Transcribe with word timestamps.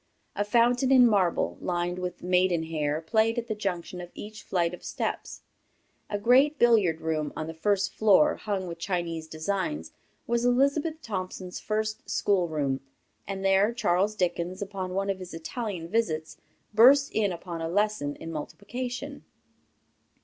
A 0.35 0.43
fountain 0.43 0.91
in 0.91 1.05
marble, 1.05 1.59
lined 1.61 1.99
with 1.99 2.23
maiden 2.23 2.63
hair, 2.63 3.01
played 3.01 3.37
at 3.37 3.45
the 3.45 3.53
junction 3.53 4.01
of 4.01 4.09
each 4.15 4.41
flight 4.41 4.73
of 4.73 4.83
steps. 4.83 5.43
A 6.09 6.17
great 6.17 6.57
billiard 6.57 7.01
room 7.01 7.31
on 7.35 7.45
the 7.45 7.53
first 7.53 7.93
floor, 7.93 8.35
hung 8.37 8.65
with 8.65 8.79
Chinese 8.79 9.27
designs, 9.27 9.91
was 10.25 10.43
Elizabeth 10.43 11.03
Thompson's 11.03 11.59
first 11.59 12.09
school 12.09 12.47
room; 12.47 12.79
and 13.27 13.45
there 13.45 13.71
Charles 13.71 14.15
Dickens, 14.15 14.59
upon 14.59 14.95
one 14.95 15.11
of 15.11 15.19
his 15.19 15.35
Italian 15.35 15.87
visits, 15.87 16.35
burst 16.73 17.11
in 17.11 17.31
upon 17.31 17.61
a 17.61 17.69
lesson 17.69 18.15
in 18.15 18.31
multiplication. 18.31 19.23